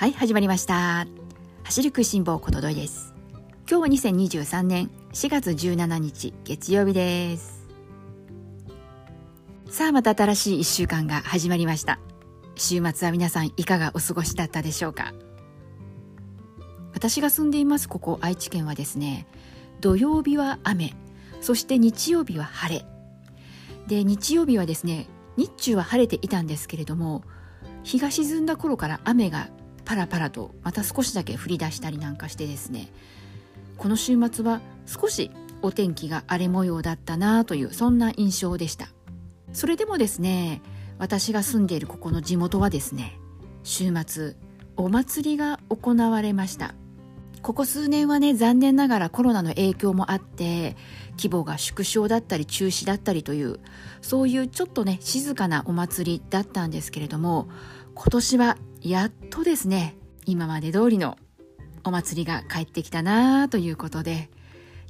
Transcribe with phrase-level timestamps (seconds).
[0.00, 1.06] はい始まりました。
[1.62, 3.12] 走る食いしん坊ことどいです。
[3.70, 7.68] 今日は2023年4月17日月曜日です。
[9.68, 11.98] さあまた新しい1週間が始まりました。
[12.56, 15.12] 週末は皆さんいかがお過ごしだったでしょうか。
[16.94, 19.26] 私が住んでいますここ愛知県はですね
[19.82, 20.94] 土曜日は雨
[21.42, 22.86] そして日曜日は晴れ。
[23.86, 27.22] で日曜日はですね日中は晴れていたんですけれども
[27.82, 29.50] 日が沈んだ頃から雨が
[29.90, 32.92] パラパラとまた少しだけ降り出したりなんかしてですね。
[33.76, 35.32] この週末は少し
[35.62, 38.90] お天気が荒れ模様だったなというそんな印象でした。
[39.52, 40.62] それでもですね
[40.98, 43.18] 私が住んでいるここの地元はですね
[43.64, 44.36] 週末
[44.76, 46.76] お祭りが行われました。
[47.42, 50.76] ここ数年はね残念ながらコロナの影響もあって
[51.16, 53.58] 規模が縮小だったり中止だったりという
[54.02, 57.48] そういうちょっとね静かなお祭りだったんですけれども
[57.96, 61.18] 今年はやっとですね今まで通りの
[61.84, 64.30] お祭りが帰ってきたなということで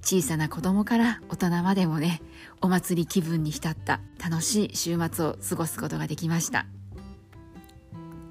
[0.03, 2.23] 小さな子供から大人までもね
[2.61, 6.67] お祭り気分に浸った楽しい週末を過ごすことができました。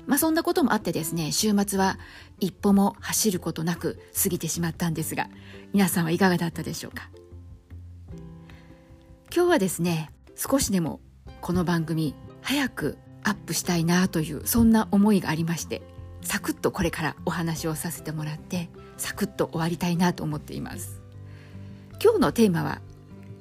[0.08, 2.00] まあそんなこともあってですね週末は
[2.40, 5.30] 一歩も走ることなく過ぎてしまったんですが
[5.72, 7.10] 皆さんはいかがだったでしょうか。
[9.34, 11.00] 今日はですね少しでも
[11.42, 15.82] この番組早くアップしたいなというそんな思いがありまして
[16.22, 21.02] サクッとこれからお話をさせてもらってサクッと終わりたいなと思っています。
[22.02, 22.82] 今日のテーマは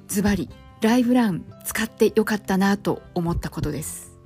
[0.07, 0.49] ズバリ
[0.81, 4.17] ライブラン使ってよかったなと思ったことです。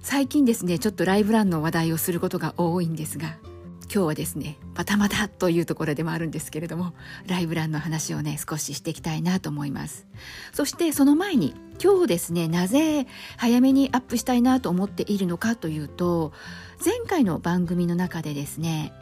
[0.00, 3.36] 最近ですねちょっとライブランの話題をすることが多いんですが
[3.94, 6.94] 今日はですねまたまたというところでもあるんですけれども
[7.28, 10.08] ライブランの話をね少ししていきたいなと思います。
[10.52, 13.06] そしてその前に今日ですねなぜ
[13.36, 16.32] 早めにアップしたいなと思っているのかというと
[16.84, 18.92] 前回の番組の中でですね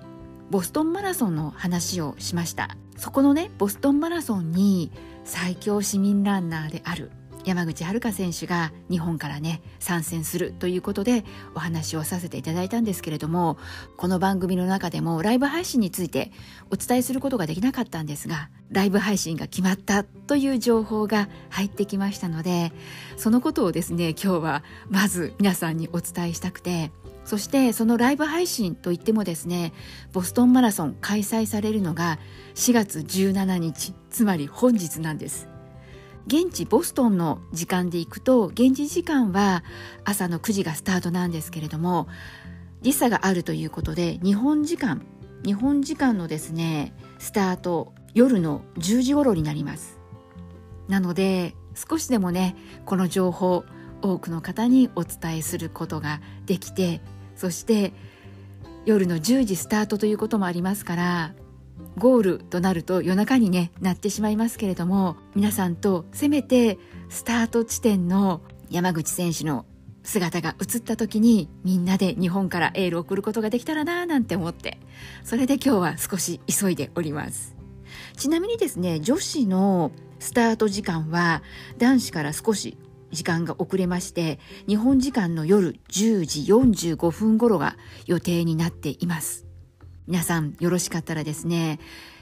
[0.51, 2.77] ボストンマラソンの話をしました。
[2.99, 4.93] そこのねボストンマラソンに
[5.25, 7.11] 最強市民ランナーである
[7.45, 13.59] 山口遥選手が日本からね参戦するということでお話をさせていただいたんですけれども
[13.97, 16.31] この番組の中でもライブ配信について
[16.71, 22.73] お伝えすることができなかったんですがライブ配信が決まったという情報が入ってきましたので
[23.17, 26.91] そのことをですね今日はまず皆さんにお伝えしたくて
[27.25, 29.73] そしてそのライブ配信といってもですね
[30.13, 32.19] ボストンマラソン開催されるのが
[32.55, 35.52] 4月17日つまり本日なんです。
[36.27, 39.65] 現地ボストンの時間で行くと現地時間は
[40.05, 42.09] 朝の9時がスタートなんですけれども
[42.81, 45.05] 時差があるということで日本時間
[45.45, 49.99] 日本時間のですねスタート夜の10時頃になります。
[50.89, 53.65] なので少しでもねこの情報
[54.03, 57.01] 多くの方にお伝えすることができて
[57.37, 57.93] そして
[58.85, 61.35] 夜の10時スタートということもありますから
[61.99, 66.79] ゴールとなると夜中にねなってしまいますけれども皆さんとせめて
[67.09, 68.41] スタート地点の
[68.71, 69.67] 山口選手の
[70.05, 74.79] 姿が映った時にみんなで日本からエールを送ることができたらななんて思って
[75.23, 77.57] それで今日は少し急いでおります。
[78.17, 81.43] ちなみにですね女子のスタート時間は
[81.79, 82.79] 男子から少し
[83.11, 89.52] 時間が遅れまして日本時間の夜10時45分頃が予定になっています。
[90.07, 91.79] 皆さんよろしかったらですね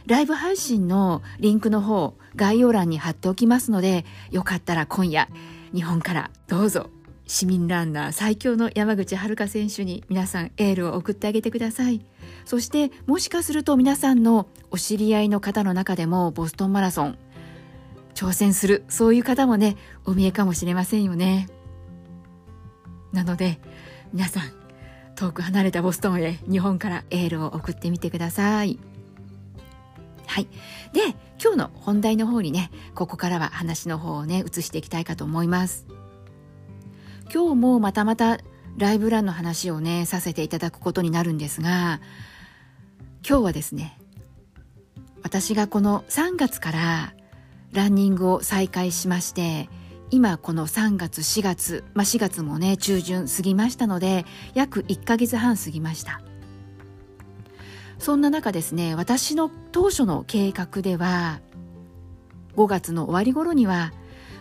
[0.06, 5.28] ライブ配信のリンクの方概要欄に貼っておきますのでよかったら今夜
[5.74, 6.90] 日本からどうぞ
[7.26, 12.04] 市民ランナー最強の山口遥選手に皆さんエールを送ってあげてください。
[12.44, 17.18] そしてもしかすると皆さんのお知り合いの方の中でもボストンマラソン
[18.14, 21.48] 挑戦するそういう方もねお見えかもしれませんよね。
[23.12, 23.60] なので
[24.12, 24.59] 皆さん
[25.20, 28.78] 遠く離れたボストンへ日本からエールを送ってみてください。
[30.26, 30.48] はい。
[30.94, 35.84] で、今日の本題の方にね、ここからは話の方をね、移していきたいかと思います。
[37.30, 38.38] 今日もまたまた
[38.78, 42.00] ライブランの話をね、させていただくことになるんですが、
[43.28, 43.98] 今日はですね、
[45.22, 47.14] 私がこの3月から
[47.72, 49.68] ランニングを再開しまして、
[50.10, 54.24] 今この3月4月、まあ、4月もね中旬過ぎましたので
[54.54, 56.20] 約1ヶ月半過ぎました。
[57.98, 61.40] そんな中ですね私の当初の計画では
[62.56, 63.92] 5月の終わり頃には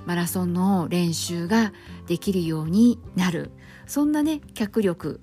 [0.05, 1.73] マラソンの練習が
[2.07, 3.51] できるようになる。
[3.85, 5.19] そんなね脚力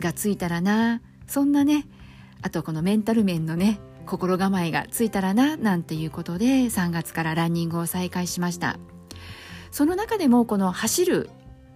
[0.00, 1.86] がついたらなそんなね
[2.42, 8.78] あとこのメンタル面のね心構えがついたらななんていうことで3月からランニングを再開しました。
[9.70, 11.30] その中でもこの走る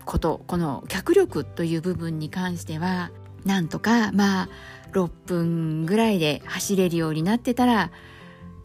[0.05, 3.11] ことこの脚力という部分に関しては
[3.45, 4.49] なんとかまあ
[4.93, 7.91] 6分ぐらいで走れるようになってたら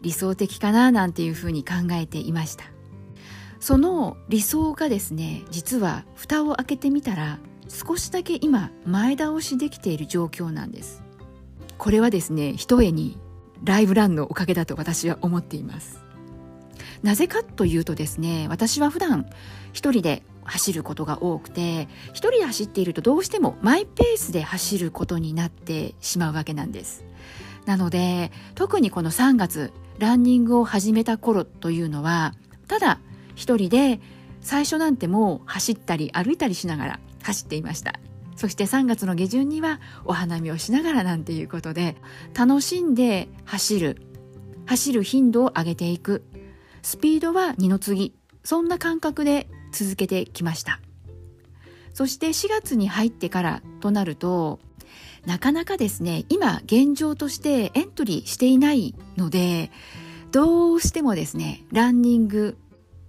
[0.02, 2.66] 理想的かななんていうふうに考えていました。
[3.60, 11.04] その理想がですね実は蓋を開けてみたら少しだけ今前倒しできている状況なんです。
[11.78, 13.18] これはですねひとえに
[13.64, 16.09] ライブランのおかげだと私は思っています。
[17.04, 19.30] なぜかというとですね私は普段
[19.74, 27.06] 一人で走ることが多くて一人で走っているとどうしてもマイペースで走ることになってしまうわけなんです。
[27.66, 32.34] なので特にこの3月ランニングを始めた頃というのは
[32.68, 33.00] ただ
[33.36, 34.00] 一人で
[34.42, 38.00] 最初なんてもう走ったり歩いたりしながら走っていました。
[38.36, 41.98] そして3月の下旬にはお花見をしながらなんていうことで
[42.34, 44.02] 楽しんで走る
[44.66, 46.24] 走る頻度を上げていく
[46.82, 48.16] スピードは二の次。
[48.44, 50.80] そんな感覚で続けてきました。
[51.94, 54.60] そして4月に入ってからとなると
[55.26, 59.72] なかなかですね今現状としてエントリーしていないので
[60.32, 62.58] どうしてもですねランニング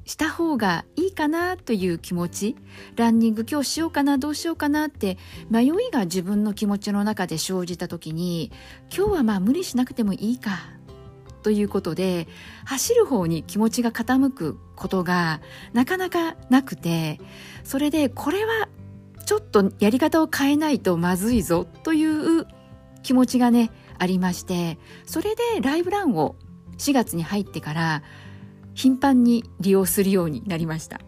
[0.07, 2.57] した方がいいかなという気持ち
[2.97, 5.19] ランニング今日しようかなどうしようかなって
[5.51, 8.51] 迷いが自分の気持ちの中で生じた時に
[8.93, 10.59] 今日はまあ無理しなくてもいいか
[11.41, 12.29] ということで
[12.65, 15.41] 走る方に気持ちが傾くことが
[15.73, 17.21] なかなかなくて
[17.65, 18.69] それでこれは
[19.27, 22.47] ちょっとやり方を変えないとまずいぞという
[23.03, 26.37] 気持ちがねありましてそれでライブランを
[26.79, 28.03] 4月に入ってから
[28.75, 31.01] 頻繁に利用するようになりました。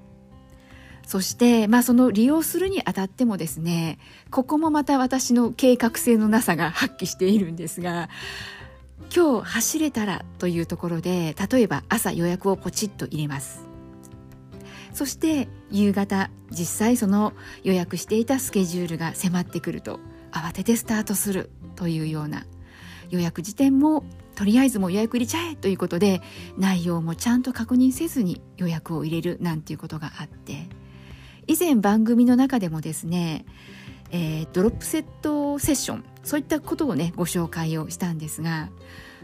[1.07, 3.99] そして、まあ、その利用するにあたってもですね
[4.31, 8.09] ここもまた私の計画性のなさが発揮しているんですが
[9.15, 13.67] 今日走れたらというところで例えば朝予約をポチッと入れます。
[14.93, 17.33] そして夕方実際その
[17.65, 20.01] 予約していたスケジュールが迫ってくると
[20.33, 22.45] 慌ててスタートするというような
[23.09, 24.05] 予約時点も
[24.35, 26.21] とりあえずもう予約入れちゃえということで
[26.59, 30.69] 内容もちゃんと確認せずに予約を入れるなんていうことがあって
[31.47, 33.45] 以前番組の中でもですね、
[34.13, 36.05] えー、ドロップセットセッション。
[36.23, 38.69] そういったことをねご紹介をしたんですが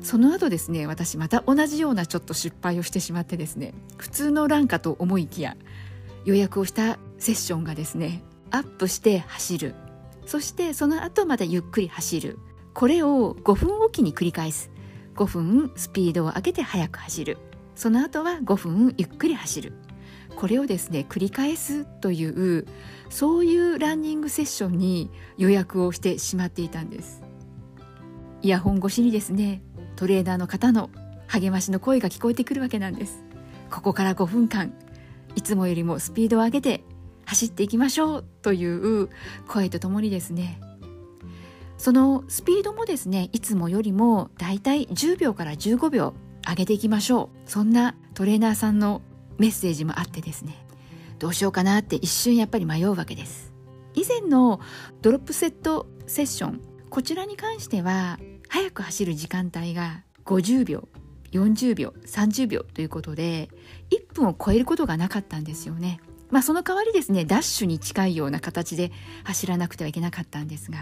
[0.02, 5.56] その後ですね私また同じようなちょっと失敗をしてしまってですね普通の欄かと思いきや
[6.24, 9.74] 予約をしたセッションがですねアップして走る。
[10.26, 12.38] そしてその後またゆっくり走る。
[12.74, 14.70] これを5分おきに繰り返す。
[15.16, 17.38] 5分スピードを上げて速く走る。
[17.74, 19.72] その後は5分ゆっくり走る。
[20.38, 22.64] これをですね繰り返すという
[23.10, 27.24] そういうランニングセッションに予約をしてしまっていたんです。
[28.42, 29.62] イヤホン越しにですね
[29.96, 30.90] トレーナーの方の
[31.26, 33.24] 励ましの声が聞こえてくるわけなんです。
[33.68, 34.72] ここから5分間
[35.34, 36.84] いつもよりもスピードを上げて
[37.24, 39.08] 走っていきましょうという
[39.48, 40.60] 声とともにですね。
[41.78, 46.14] そのスピードもですねいつもよりもだいたい10秒から15秒
[46.48, 47.50] 上げていきましょう。
[47.50, 49.02] そんなトレーナーさんの
[49.38, 50.54] メッセージもあってですね
[51.18, 53.52] どうしようかなって一瞬やっぱり迷うわけです。
[53.94, 54.60] 以前の
[55.02, 58.18] ドロップセットセッションこちらに関しては
[58.48, 60.88] 速く走る時間帯が50秒
[61.32, 63.48] 40秒30秒ということで
[63.90, 66.00] 1分を超えることがなかったんですよね。
[66.30, 68.92] まあその代わりですねダッシュに近いような形で
[69.24, 70.78] 走らなくてはいけなかったんですが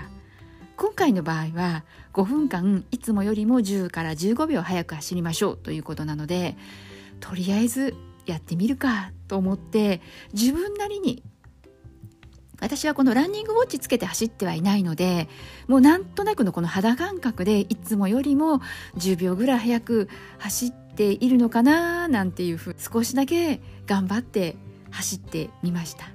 [0.77, 6.57] 今回の場合は5分間いつもよりも10から15秒早く走りましょうということなので
[7.21, 7.95] とりあえず
[8.27, 10.01] やってみるかと思って
[10.33, 11.23] 自分なりに
[12.61, 15.29] 私はこのランニングウォッチつけて走ってはいないので
[15.69, 18.61] もうなんとなくのこの肌感覚でいつもよりも
[18.97, 24.57] 10秒ぐらい早く走っているのかななんていうふう少しだけ頑張って
[24.91, 26.07] 走ってみました。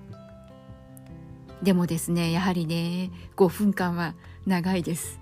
[1.62, 4.16] でもですねやはりね5分間は
[4.48, 5.21] 長いです。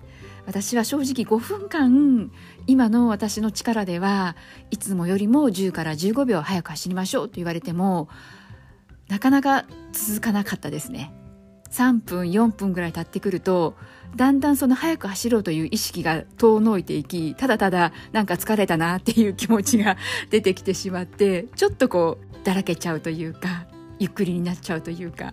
[0.50, 2.32] 私は正直5分間
[2.66, 4.34] 今の私の力では
[4.72, 8.08] いつもよりも10から15秒早く走りましょうと言われても
[9.06, 11.12] なかなか続かなかったですね。
[11.70, 13.76] 3分4分ぐらい経ってくると
[14.16, 19.96] だんだんその早く走ろうという意識が遠のいていきただただなんか疲れたなっていう気持ちが
[20.30, 23.68] 出てきてしまってちょっとこうだらけちゃうというか
[24.00, 25.32] ゆっくりになっちゃうというか。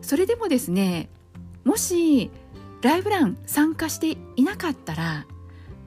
[0.00, 1.10] それでもですね
[1.62, 2.30] もし
[2.82, 5.26] ライブラン参加していなかったら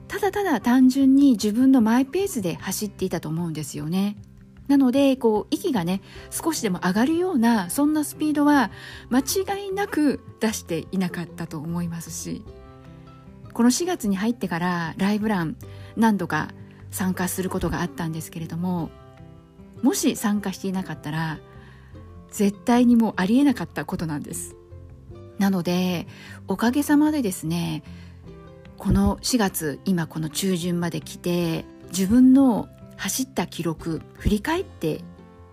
[0.06, 4.16] ただただ単純に自分のマイペースで走っていたと思うんですよね。
[4.68, 8.70] なのでこう息がね少しでも上がるようなそんなスピードは
[9.10, 12.42] 間違いなく出していなかったと思いますし
[13.52, 15.56] この4月に入ってからライブラン
[15.96, 16.48] 何度か
[16.90, 18.90] 参加することがあったんですけれども
[19.82, 21.40] もし参加していなかったら
[22.30, 24.56] 絶対にもうありえなかったことなんです
[25.38, 26.06] なので
[26.48, 27.82] おかげさまでですね
[28.76, 35.02] この4月今この中旬まで来て自分の走った記録振り返って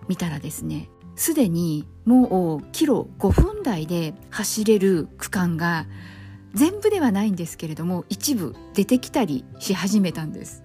[0.08, 5.86] みたらですねすでにもうキロ5分台で走れる区間が
[6.54, 10.64] 全部ではないんですけれども一部出てきたりし始めたんです。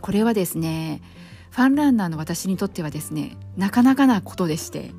[0.00, 1.02] これはですね
[1.50, 4.92] ファンランナーの私にとってはですねなかなかなことでして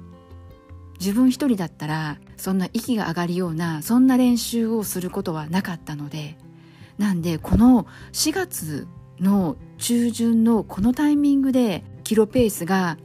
[0.99, 6.37] 自分一人だったらそんな息が上がるようなそんな練習をすることはなかったので
[6.97, 8.87] なんでこの4月
[9.19, 12.97] の中旬のこのタイミングでキロペースが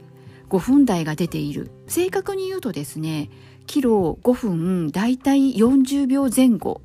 [0.49, 1.69] 5分台が出ている。
[1.87, 3.29] 正確に言うとですね
[3.67, 6.81] キロ5分だいたい40秒前後。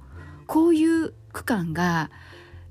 [0.47, 2.11] こういう区間が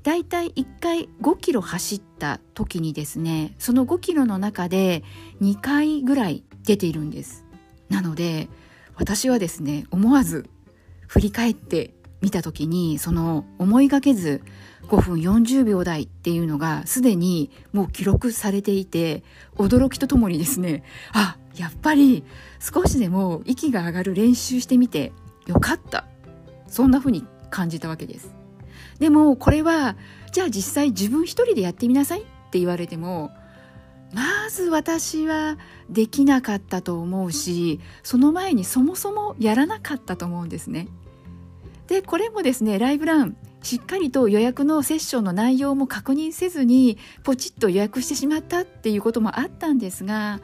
[0.03, 5.03] だいたい1回5キロ走った時にですねその5キロの中で
[5.41, 7.45] 2回ぐらい出ているんです。
[7.89, 8.47] なので
[8.95, 10.49] 私はですね思わず
[11.07, 14.43] 振り返ってみた時にその思いがけず
[14.87, 19.23] 5分40秒台っていうのがすでにもう記録されていて
[19.55, 20.83] 驚きとともにですね
[21.13, 22.23] あやっぱり
[22.59, 25.11] 少しでも息が上がる練習してみて
[25.47, 26.05] よかった。
[26.71, 28.33] そんな風に感じたわけです。
[28.99, 29.97] でもこれは
[30.31, 33.31] じゃあ実際自分一人でやってみなさいって言われても
[34.13, 35.57] まず私は
[35.89, 40.87] できなかったと思うしその前にそもそもやらなかったと思うんですね。
[41.87, 50.39] でこれもですねライブランしっかりと予約のセッションの内容も確認せずにポチッと予約してしまったっていうこともあったんですが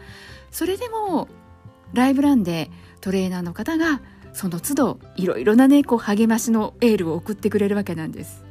[0.51, 1.27] それでも
[1.93, 2.69] ライブランで
[3.01, 4.01] トレーナーの方が
[4.33, 8.43] その都度いろいろなねこう励ましのエールを送ってくれるわけなんです。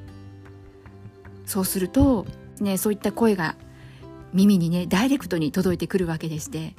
[1.44, 2.26] そうすると
[2.60, 3.56] ねそういった声が
[4.36, 6.76] 耳にねダイレクトに届いてくるわけでして。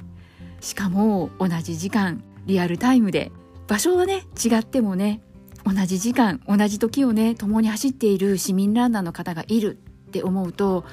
[0.60, 3.30] しかも同じ時間リアルタイムで
[3.68, 5.22] 場所はね違ってもね
[5.64, 10.84] 同じ時間同じ時をね共に走っている市民ランナーの方がいるって思うと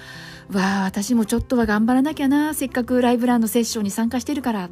[0.52, 4.70] わあ私もちょっとは頑張らなきゃなせっかくライブランのセッションに参加してるから。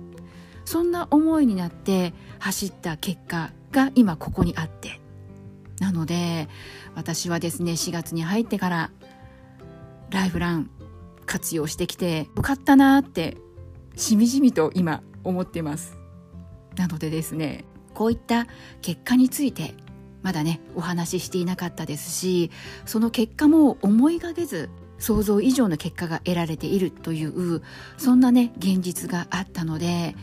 [0.66, 5.00] そんな思いになって走った結果が今ここにあって。
[5.80, 6.48] なので
[6.96, 8.92] 私はですね4月に入ってから
[10.12, 10.70] ライブラン
[11.26, 13.38] 活用してきてよかったなって
[13.96, 15.98] しみじみと今思ってます。
[16.76, 18.48] なのでですねこういった
[18.82, 19.76] 結果について
[20.24, 22.50] まだねお話ししていなかったですし
[22.86, 27.62] その結果も思いがけず想像以上の結果が得られているという
[27.98, 30.16] そんなね現実があったので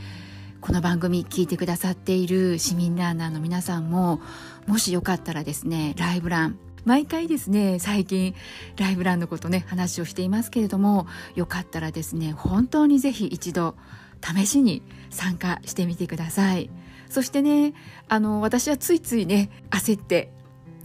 [0.61, 4.21] この番組聞いてくださっている市民ランナーの皆さんも
[4.67, 8.35] もしよかったらですねライブラン毎回ですね最近
[8.77, 13.77] ライブランのことね話をしていますけれどもよかったらですね本当にぜひ一度
[14.23, 16.71] 試しに参加してみてください。
[17.09, 17.75] そしてね
[18.09, 20.31] あの私はついついね焦って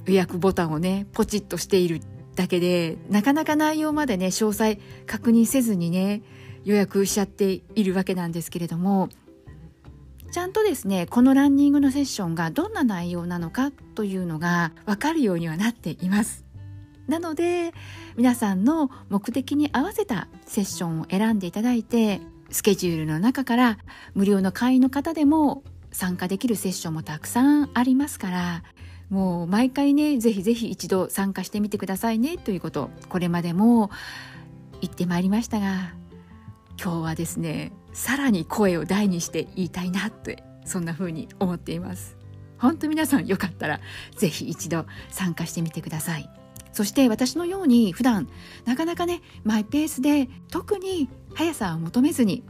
[0.06, 2.02] 予約ボタンをねポチッとしている
[2.36, 6.24] だけでなかなか内容までね詳細確認せずにね
[6.64, 9.10] 予約しちゃっているわけなんですけれども
[10.36, 16.44] ちゃんとですねこのランニングのセッションがどんな内容なのかというのが分かるようにはなっています。
[17.08, 17.74] なので
[18.18, 23.78] 皆さんの目的に合わせたセッションを選んでいただいてスケジュールの中から
[24.14, 25.64] 無料の会員の方でも
[25.94, 28.64] 参加できるセッションもたくさんありますから
[29.10, 33.90] もう毎回ねぜひぜひ一度参加してみてくださいねということこれまでも
[34.82, 35.94] 言ってまいりましたが
[36.78, 42.18] 今日はですねさらに声を大にして言いたいなってそんな風に思っています。
[42.58, 43.80] 本当皆さんよかったら
[44.18, 46.30] ぜひ一度参加してみてください。
[46.74, 48.28] そして私のように普段
[48.66, 52.44] なかなかねマイペースで特に速さを求めずに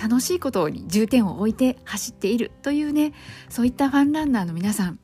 [0.00, 3.14] 楽しいことに重点を置いて走っているというね
[3.48, 4.98] そういったファンランナーの皆さん。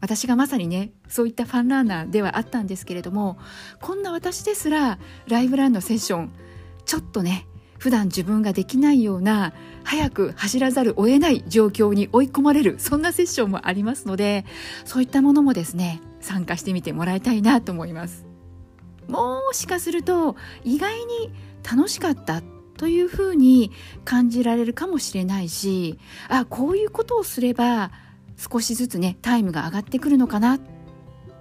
[0.00, 3.38] 私がまさにねそういったファンランナーではあったんですけれども
[3.80, 6.32] こんな私ですらライブランのセッション
[6.84, 7.46] ちょっとね
[7.82, 14.44] 普段自分ができないような早く走らざるを得ない状況に追い込まれるそんなセッションもありますので
[14.84, 18.24] そういったものもですね参加してみてもらいたいなと思います。
[19.08, 21.32] もしかすると意外に
[21.68, 22.40] 楽しかった
[22.76, 23.72] というふうに
[24.04, 25.98] 感じられるかもしれないし
[26.28, 27.90] あこういうことをすれば
[28.36, 30.60] 少しずつねタイムが上がってくるのかな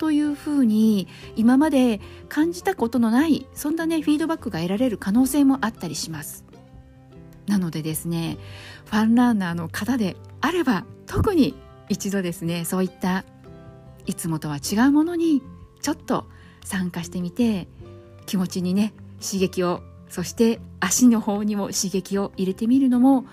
[0.01, 6.43] というふうに今まで感じたことのないそんなねフィードバックが得られる可能性もあったりします。
[7.45, 8.39] なのでですね
[8.85, 11.53] ファンランナーの方であれば特に
[11.87, 13.25] 一度ですねそういった
[14.07, 15.43] いつもとは違うものに
[15.83, 16.25] ちょっと
[16.65, 17.67] 参加してみて
[18.25, 23.25] 気持ちにね刺激をそして足の方にも刺激を入れてみるのも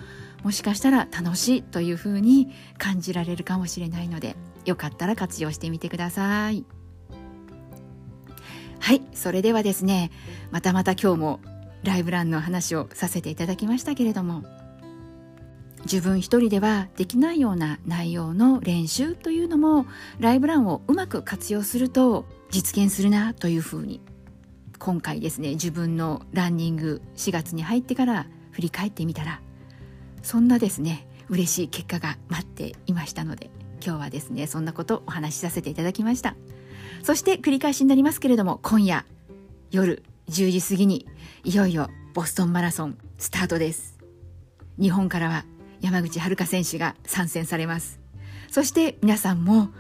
[0.43, 4.37] もしかしたら楽しいというふうに感じられるかもしれないので
[4.69, 6.65] よかったら活用してみてください。
[8.81, 10.11] はいそれではですね
[10.51, 11.41] またまた今日も
[11.83, 14.45] ライブランの話をさせていただきましたけれども
[15.83, 19.87] 自分一人ではできないような内容の練習というのも
[20.21, 24.01] ライブランをうまく活用すると実現するなというふうに
[24.79, 29.41] 今回ですね自分のランニング4月に入ってから振り返ってみたら
[30.23, 33.51] そんなですね嬉しい結果が待っていましたので
[33.85, 36.35] 今日はですねそんなことをお話しさせていただきました。
[37.03, 39.05] そして繰り返しになりますけれども今夜
[39.71, 41.07] 夜10時過ぎに
[41.45, 43.99] いよいよボストンマラソンスタートです。
[44.81, 45.45] 日本からは
[45.81, 48.01] 山口遥選手が参戦されます。
[48.51, 49.71] そして皆さんも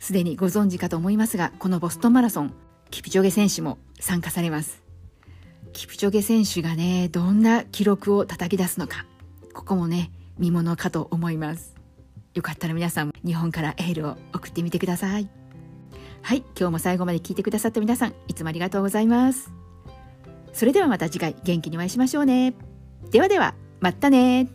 [0.00, 2.54] すでにご存知かと思いますがこのボストンマラソン
[2.90, 4.82] キプチョゲ選手も参加されます。
[5.72, 9.06] キプチョゲ選手がねどんな記録を叩き出すのか
[9.52, 11.77] ここもね見ものかと思います。
[12.38, 15.28] よかったら皆さん日本からエールを送ってみてください。
[16.22, 19.52] はい今日も最後まで聞いてくださった皆さんいつもありがとうございます。
[20.52, 22.54] それではまた次回元気にお会いしましょうね。
[23.10, 24.48] ではではまたね